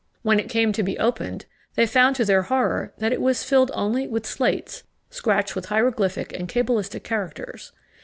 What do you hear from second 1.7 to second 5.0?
they found to their horror that it was filled only with slates,